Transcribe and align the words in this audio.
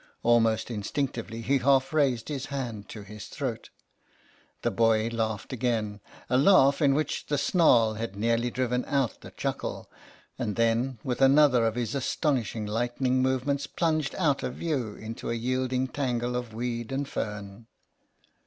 Almost 0.23 0.71
instinctively 0.71 1.41
he 1.43 1.59
half 1.59 1.93
raised 1.93 2.27
his 2.29 2.47
hand 2.47 2.89
to 2.89 3.03
his 3.03 3.27
throat. 3.27 3.69
The 4.63 4.71
boy 4.71 5.09
laughed 5.09 5.53
again, 5.53 6.01
a 6.27 6.39
laugh 6.39 6.81
in 6.81 6.95
which 6.95 7.27
the 7.27 7.37
snarl 7.37 7.93
had 7.93 8.15
nearly 8.15 8.49
driven 8.49 8.83
out 8.85 9.21
the 9.21 9.29
chuckle, 9.29 9.91
and 10.39 10.55
then, 10.55 10.97
with 11.03 11.21
another 11.21 11.67
of 11.67 11.75
his 11.75 11.93
astonishing 11.93 12.65
lightning 12.65 13.21
movements, 13.21 13.67
plunged 13.67 14.15
out 14.15 14.41
of 14.41 14.55
view 14.55 14.95
into 14.95 15.29
a 15.29 15.35
yielding 15.35 15.87
tangle 15.87 16.35
of 16.35 16.51
weed 16.51 16.91
and 16.91 17.07
fern. 17.07 17.67